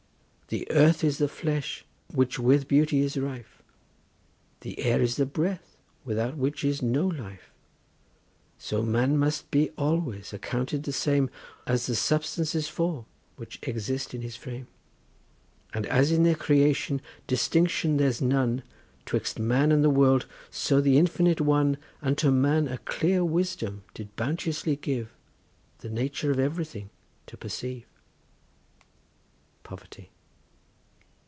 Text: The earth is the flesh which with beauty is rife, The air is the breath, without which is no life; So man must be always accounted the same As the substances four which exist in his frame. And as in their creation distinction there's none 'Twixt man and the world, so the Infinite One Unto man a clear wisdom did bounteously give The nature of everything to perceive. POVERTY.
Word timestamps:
The 0.53 0.69
earth 0.69 1.01
is 1.01 1.17
the 1.17 1.29
flesh 1.29 1.85
which 2.13 2.37
with 2.37 2.67
beauty 2.67 2.99
is 2.99 3.15
rife, 3.15 3.63
The 4.59 4.79
air 4.81 5.01
is 5.01 5.15
the 5.15 5.25
breath, 5.25 5.77
without 6.03 6.35
which 6.35 6.65
is 6.65 6.81
no 6.81 7.07
life; 7.07 7.53
So 8.57 8.83
man 8.83 9.17
must 9.17 9.49
be 9.49 9.69
always 9.77 10.33
accounted 10.33 10.83
the 10.83 10.91
same 10.91 11.29
As 11.65 11.85
the 11.87 11.95
substances 11.95 12.67
four 12.67 13.05
which 13.37 13.59
exist 13.65 14.13
in 14.13 14.21
his 14.21 14.35
frame. 14.35 14.67
And 15.73 15.85
as 15.85 16.11
in 16.11 16.23
their 16.23 16.35
creation 16.35 17.01
distinction 17.27 17.95
there's 17.95 18.21
none 18.21 18.61
'Twixt 19.05 19.39
man 19.39 19.71
and 19.71 19.85
the 19.85 19.89
world, 19.89 20.25
so 20.49 20.81
the 20.81 20.97
Infinite 20.97 21.39
One 21.39 21.77
Unto 22.01 22.29
man 22.29 22.67
a 22.67 22.77
clear 22.79 23.23
wisdom 23.23 23.85
did 23.93 24.13
bounteously 24.17 24.75
give 24.75 25.15
The 25.77 25.89
nature 25.89 26.29
of 26.29 26.39
everything 26.39 26.89
to 27.27 27.37
perceive. 27.37 27.85
POVERTY. 29.63 30.09